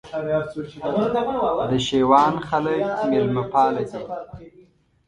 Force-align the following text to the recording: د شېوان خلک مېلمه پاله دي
د 1.71 1.73
شېوان 1.87 2.33
خلک 2.47 2.79
مېلمه 3.09 3.43
پاله 3.51 3.83
دي 3.89 3.99